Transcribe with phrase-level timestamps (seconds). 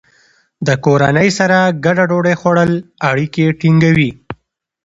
[0.67, 2.71] د کورنۍ سره ګډه ډوډۍ خوړل
[3.09, 4.11] اړیکې ټینګوي.